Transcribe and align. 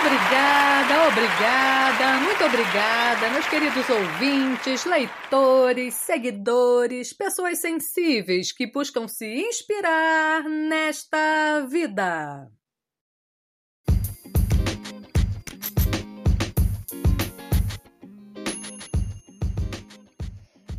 Obrigada, 0.00 1.08
obrigada, 1.08 2.20
muito 2.20 2.44
obrigada, 2.44 3.30
meus 3.30 3.46
queridos 3.48 3.88
ouvintes, 3.88 4.84
leitores, 4.84 5.94
seguidores, 5.94 7.12
pessoas 7.12 7.58
sensíveis 7.58 8.52
que 8.52 8.70
buscam 8.70 9.08
se 9.08 9.26
inspirar 9.26 10.44
nesta 10.44 11.66
vida. 11.68 12.48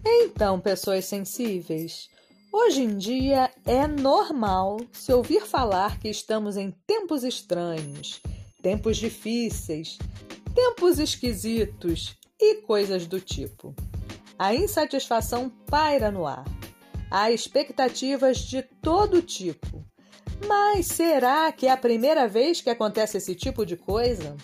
Então, 0.05 0.61
pessoas 0.61 1.03
sensíveis, 1.05 2.07
hoje 2.53 2.83
em 2.83 2.97
dia 2.97 3.51
é 3.65 3.85
normal 3.85 4.77
se 4.93 5.11
ouvir 5.11 5.45
falar 5.45 5.99
que 5.99 6.07
estamos 6.07 6.55
em 6.55 6.71
tempos 6.87 7.25
estranhos, 7.25 8.21
tempos 8.61 8.97
difíceis, 8.97 9.97
tempos 10.53 10.99
esquisitos 10.99 12.17
e 12.39 12.55
coisas 12.61 13.05
do 13.05 13.19
tipo. 13.19 13.75
A 14.37 14.53
insatisfação 14.55 15.49
paira 15.49 16.11
no 16.11 16.25
ar. 16.25 16.45
Há 17.11 17.31
expectativas 17.31 18.37
de 18.37 18.61
todo 18.61 19.21
tipo. 19.21 19.83
Mas 20.47 20.87
será 20.87 21.51
que 21.51 21.67
é 21.67 21.71
a 21.71 21.77
primeira 21.77 22.27
vez 22.27 22.61
que 22.61 22.69
acontece 22.69 23.17
esse 23.17 23.35
tipo 23.35 23.65
de 23.65 23.75
coisa? 23.75 24.37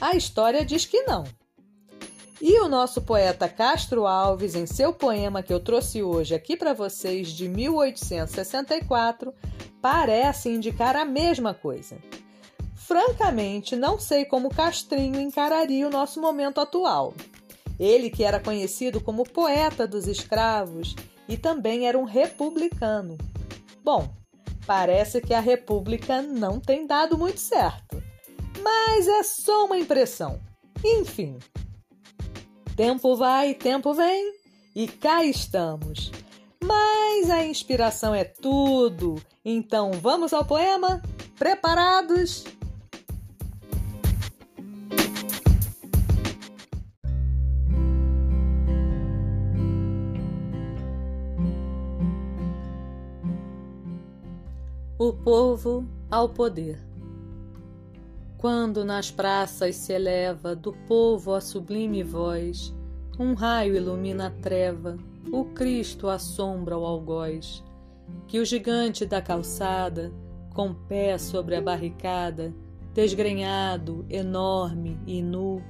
A 0.00 0.16
história 0.16 0.64
diz 0.64 0.86
que 0.86 1.02
não. 1.02 1.24
E 2.40 2.58
o 2.60 2.68
nosso 2.68 3.02
poeta 3.02 3.46
Castro 3.46 4.06
Alves, 4.06 4.54
em 4.54 4.64
seu 4.64 4.94
poema 4.94 5.42
que 5.42 5.52
eu 5.52 5.60
trouxe 5.60 6.02
hoje 6.02 6.34
aqui 6.34 6.56
para 6.56 6.72
vocês, 6.72 7.28
de 7.28 7.46
1864, 7.46 9.34
parece 9.82 10.48
indicar 10.48 10.96
a 10.96 11.04
mesma 11.04 11.52
coisa. 11.52 11.98
Francamente, 12.90 13.76
não 13.76 14.00
sei 14.00 14.24
como 14.24 14.52
Castrinho 14.52 15.20
encararia 15.20 15.86
o 15.86 15.90
nosso 15.92 16.20
momento 16.20 16.60
atual. 16.60 17.14
Ele 17.78 18.10
que 18.10 18.24
era 18.24 18.40
conhecido 18.40 19.00
como 19.00 19.22
poeta 19.22 19.86
dos 19.86 20.08
escravos 20.08 20.96
e 21.28 21.36
também 21.36 21.86
era 21.86 21.96
um 21.96 22.02
republicano. 22.02 23.16
Bom, 23.84 24.12
parece 24.66 25.20
que 25.20 25.32
a 25.32 25.38
república 25.38 26.20
não 26.20 26.58
tem 26.58 26.84
dado 26.84 27.16
muito 27.16 27.38
certo. 27.38 28.02
Mas 28.60 29.06
é 29.06 29.22
só 29.22 29.66
uma 29.66 29.78
impressão. 29.78 30.40
Enfim, 30.84 31.38
Tempo 32.74 33.14
vai, 33.14 33.54
tempo 33.54 33.94
vem 33.94 34.34
e 34.74 34.88
cá 34.88 35.24
estamos. 35.24 36.10
Mas 36.60 37.30
a 37.30 37.44
inspiração 37.46 38.12
é 38.12 38.24
tudo. 38.24 39.22
Então 39.44 39.92
vamos 39.92 40.32
ao 40.32 40.44
poema? 40.44 41.00
Preparados? 41.38 42.44
O 55.02 55.14
povo 55.14 55.88
ao 56.10 56.28
poder. 56.28 56.78
Quando 58.36 58.84
nas 58.84 59.10
praças 59.10 59.74
se 59.76 59.94
eleva 59.94 60.54
do 60.54 60.74
povo 60.86 61.32
a 61.32 61.40
sublime 61.40 62.02
voz, 62.02 62.76
um 63.18 63.32
raio 63.32 63.74
ilumina 63.74 64.26
a 64.26 64.30
treva, 64.30 64.98
o 65.32 65.46
Cristo 65.46 66.06
assombra 66.06 66.76
o 66.76 66.84
algoz. 66.84 67.64
Que 68.28 68.40
o 68.40 68.44
gigante 68.44 69.06
da 69.06 69.22
calçada, 69.22 70.12
com 70.52 70.74
pé 70.74 71.16
sobre 71.16 71.56
a 71.56 71.62
barricada, 71.62 72.54
desgrenhado, 72.92 74.04
enorme 74.10 75.00
e 75.06 75.22
nu, 75.22 75.62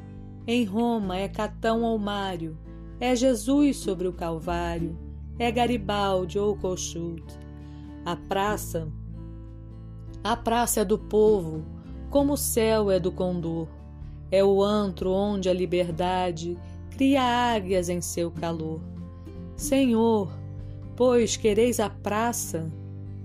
em 0.45 0.65
Roma 0.65 1.17
é 1.17 1.29
Catão 1.29 1.85
ou 1.85 1.97
Mário, 2.01 2.59
é 2.99 3.15
Jesus 3.15 3.77
sobre 3.77 4.09
o 4.09 4.13
Calvário, 4.13 4.99
é 5.39 5.53
Garibaldi 5.53 6.37
ou 6.37 6.57
Kossuth. 6.57 7.39
A 8.05 8.17
praça, 8.17 8.91
a 10.23 10.37
praça 10.37 10.81
é 10.81 10.85
do 10.85 10.99
povo, 10.99 11.65
como 12.11 12.35
o 12.35 12.37
céu 12.37 12.91
é 12.91 13.01
do 13.01 13.11
condor. 13.11 13.67
É 14.31 14.45
o 14.45 14.63
antro 14.63 15.11
onde 15.11 15.49
a 15.49 15.53
liberdade 15.53 16.59
cria 16.91 17.23
águias 17.23 17.89
em 17.89 18.01
seu 18.01 18.31
calor. 18.31 18.81
Senhor, 19.57 20.31
pois 20.95 21.37
quereis 21.37 21.81
a 21.81 21.89
praça, 21.89 22.71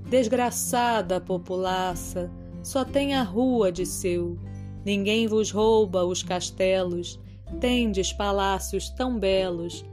desgraçada 0.09 1.19
populaça, 1.19 2.31
só 2.63 2.85
tem 2.85 3.13
a 3.13 3.23
rua 3.23 3.71
de 3.71 3.85
seu. 3.85 4.39
Ninguém 4.85 5.27
vos 5.27 5.51
rouba 5.51 6.05
os 6.05 6.23
castelos, 6.23 7.19
tendes 7.59 8.13
palácios 8.13 8.89
tão 8.89 9.19
belos, 9.19 9.83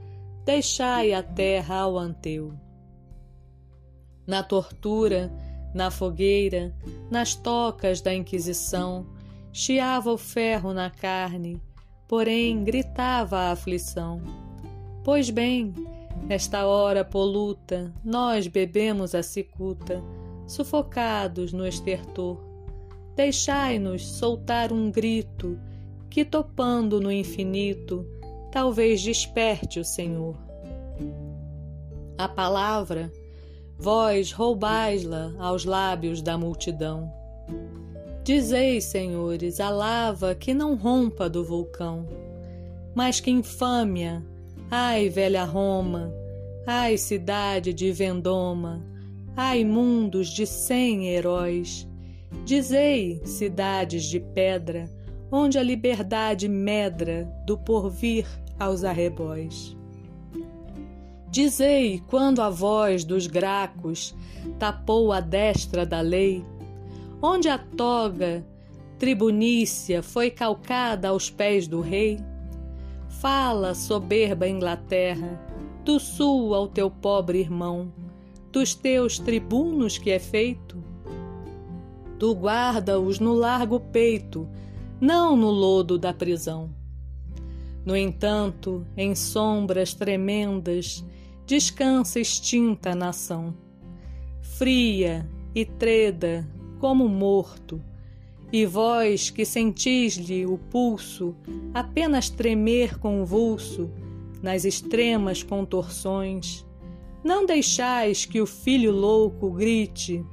deixai 0.45 1.13
a 1.13 1.21
terra 1.21 1.79
ao 1.79 1.97
anteu. 1.97 2.53
Na 4.25 4.41
tortura, 4.41 5.31
na 5.73 5.89
fogueira, 5.89 6.73
nas 7.09 7.35
tocas 7.35 8.01
da 8.01 8.13
Inquisição, 8.13 9.05
chiava 9.51 10.11
o 10.11 10.17
ferro 10.17 10.73
na 10.73 10.89
carne, 10.89 11.61
porém 12.07 12.63
gritava 12.63 13.37
a 13.37 13.51
aflição. 13.51 14.21
Pois 15.03 15.29
bem, 15.29 15.73
nesta 16.27 16.65
hora 16.65 17.03
poluta, 17.03 17.93
nós 18.03 18.47
bebemos 18.47 19.13
a 19.13 19.23
cicuta, 19.23 20.01
sufocados 20.47 21.51
no 21.51 21.67
estertor. 21.67 22.39
Deixai-nos 23.15 24.07
soltar 24.07 24.71
um 24.71 24.89
grito 24.89 25.59
que, 26.09 26.23
topando 26.23 27.01
no 27.01 27.11
infinito, 27.11 28.07
talvez 28.51 29.01
desperte 29.01 29.79
o 29.79 29.85
Senhor. 29.85 30.37
A 32.17 32.27
palavra 32.27 33.11
vós 33.83 34.31
roubais-la 34.31 35.33
aos 35.37 35.65
lábios 35.65 36.21
da 36.21 36.37
multidão. 36.37 37.11
Dizei, 38.23 38.79
senhores, 38.79 39.59
a 39.59 39.69
lava 39.69 40.33
que 40.33 40.53
não 40.53 40.75
rompa 40.75 41.29
do 41.29 41.43
vulcão. 41.43 42.07
Mas 42.95 43.19
que 43.19 43.29
infâmia! 43.29 44.25
Ai, 44.71 45.09
velha 45.09 45.43
Roma! 45.43 46.13
Ai, 46.65 46.97
cidade 46.97 47.73
de 47.73 47.91
Vendoma! 47.91 48.81
Ai, 49.35 49.65
mundos 49.65 50.29
de 50.29 50.47
cem 50.47 51.09
heróis! 51.09 51.85
Dizei, 52.45 53.21
cidades 53.25 54.05
de 54.05 54.21
pedra, 54.21 54.89
onde 55.29 55.59
a 55.59 55.63
liberdade 55.63 56.47
medra 56.47 57.29
do 57.45 57.57
porvir 57.57 58.25
aos 58.57 58.85
arrebóis. 58.85 59.75
Dizei 61.33 61.99
quando 62.05 62.43
a 62.43 62.49
voz 62.51 63.03
dos 63.03 63.25
gracos 63.25 64.13
tapou 64.59 65.11
a 65.11 65.19
destra 65.19 65.83
da 65.83 65.99
lei, 65.99 66.45
onde 67.19 67.49
a 67.49 67.57
toga 67.57 68.45
tribunícia 68.99 70.03
foi 70.03 70.29
calcada 70.29 71.09
aos 71.09 71.31
pés 71.31 71.67
do 71.67 71.81
rei. 71.81 72.19
Fala, 73.19 73.73
soberba 73.73 74.47
Inglaterra, 74.47 75.41
do 75.83 75.99
sul 75.99 76.53
ao 76.53 76.67
teu 76.67 76.91
pobre 76.91 77.39
irmão, 77.39 77.91
dos 78.51 78.75
teus 78.75 79.17
tribunos 79.17 79.97
que 79.97 80.11
é 80.11 80.19
feito. 80.19 80.83
Tu 82.19 82.31
guarda-os 82.35 83.19
no 83.19 83.33
largo 83.33 83.79
peito, 83.79 84.47
não 85.01 85.35
no 85.35 85.49
lodo 85.49 85.97
da 85.97 86.13
prisão. 86.13 86.69
No 87.83 87.97
entanto, 87.97 88.85
em 88.95 89.15
sombras 89.15 89.95
tremendas, 89.95 91.03
descansa 91.45 92.19
extinta 92.19 92.91
a 92.91 92.95
nação, 92.95 93.53
fria 94.41 95.27
e 95.53 95.65
treda 95.65 96.47
como 96.79 97.07
morto, 97.07 97.81
e 98.51 98.65
vós 98.65 99.29
que 99.29 99.45
sentis-lhe 99.45 100.45
o 100.45 100.57
pulso 100.57 101.35
apenas 101.73 102.29
tremer 102.29 102.99
convulso 102.99 103.89
nas 104.41 104.63
extremas 104.63 105.41
contorções, 105.41 106.65
não 107.23 107.45
deixais 107.45 108.25
que 108.25 108.41
o 108.41 108.45
filho 108.45 108.91
louco 108.91 109.49
grite: 109.49 110.23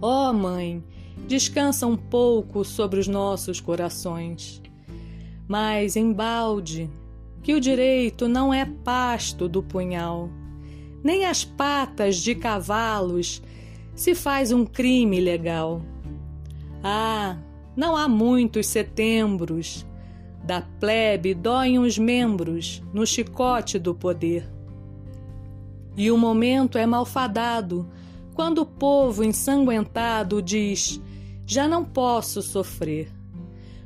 Ó 0.00 0.30
oh, 0.30 0.32
mãe, 0.32 0.84
descansa 1.26 1.86
um 1.86 1.96
pouco 1.96 2.64
sobre 2.64 3.00
os 3.00 3.08
nossos 3.08 3.60
corações. 3.60 4.62
Mas 5.48 5.96
embalde, 5.96 6.88
que 7.42 7.54
o 7.54 7.60
direito 7.60 8.28
não 8.28 8.52
é 8.52 8.64
pasto 8.64 9.48
do 9.48 9.62
punhal, 9.62 10.30
nem 11.02 11.24
as 11.24 11.44
patas 11.44 12.16
de 12.16 12.34
cavalos 12.34 13.42
se 13.94 14.14
faz 14.14 14.52
um 14.52 14.64
crime 14.64 15.20
legal. 15.20 15.82
Ah, 16.82 17.36
não 17.76 17.96
há 17.96 18.08
muitos 18.08 18.66
setembros, 18.66 19.86
da 20.42 20.62
plebe 20.62 21.34
doem 21.34 21.78
os 21.78 21.98
membros 21.98 22.82
no 22.92 23.06
chicote 23.06 23.78
do 23.78 23.94
poder. 23.94 24.48
E 25.96 26.10
o 26.10 26.16
momento 26.16 26.78
é 26.78 26.86
malfadado 26.86 27.88
quando 28.34 28.58
o 28.62 28.66
povo 28.66 29.22
ensanguentado 29.22 30.40
diz: 30.40 31.00
Já 31.44 31.68
não 31.68 31.84
posso 31.84 32.40
sofrer. 32.40 33.12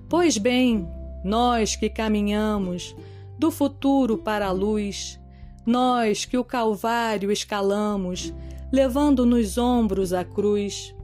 Pois 0.08 0.38
bem, 0.38 0.86
nós 1.24 1.74
que 1.74 1.88
caminhamos 1.88 2.94
do 3.38 3.50
futuro 3.50 4.19
para 4.19 4.46
a 4.46 4.52
luz, 4.52 5.20
nós 5.66 6.25
que 6.25 6.36
o 6.36 6.44
Calvário 6.44 7.31
escalamos, 7.32 8.32
levando 8.72 9.25
nos 9.25 9.56
ombros 9.56 10.12
a 10.12 10.25
cruz, 10.25 10.94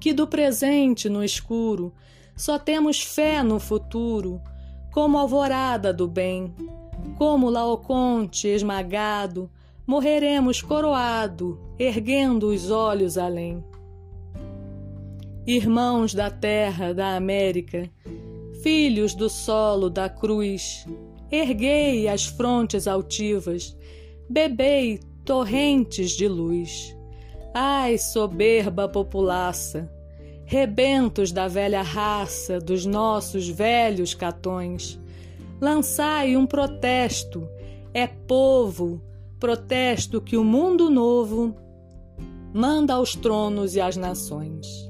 que 0.00 0.12
do 0.12 0.26
presente 0.26 1.08
no 1.08 1.22
escuro 1.22 1.92
só 2.34 2.58
temos 2.58 3.02
fé 3.02 3.42
no 3.42 3.60
futuro, 3.60 4.40
como 4.90 5.18
alvorada 5.18 5.92
do 5.92 6.08
bem, 6.08 6.54
como 7.18 7.50
Laoconte 7.50 8.48
esmagado, 8.48 9.50
morreremos 9.86 10.62
coroado, 10.62 11.60
erguendo 11.78 12.48
os 12.48 12.70
olhos 12.70 13.18
além. 13.18 13.62
Irmãos 15.46 16.14
da 16.14 16.30
terra, 16.30 16.94
da 16.94 17.14
América, 17.14 17.90
filhos 18.62 19.14
do 19.14 19.28
solo, 19.28 19.88
da 19.90 20.08
cruz, 20.08 20.86
erguei 21.30 22.08
as 22.08 22.26
frontes 22.26 22.86
altivas, 22.86 23.76
bebei 24.28 25.00
torrentes 25.24 26.12
de 26.12 26.28
luz. 26.28 26.96
Ai, 27.54 27.98
soberba 27.98 28.88
populaça, 28.88 29.90
rebentos 30.44 31.32
da 31.32 31.48
velha 31.48 31.82
raça, 31.82 32.58
dos 32.58 32.86
nossos 32.86 33.48
velhos 33.48 34.14
catões, 34.14 34.98
lançai 35.60 36.36
um 36.36 36.46
protesto, 36.46 37.48
é 37.92 38.06
povo, 38.06 39.02
protesto 39.38 40.20
que 40.20 40.36
o 40.36 40.44
mundo 40.44 40.90
novo 40.90 41.56
manda 42.52 42.94
aos 42.94 43.14
tronos 43.14 43.74
e 43.74 43.80
às 43.80 43.96
nações. 43.96 44.89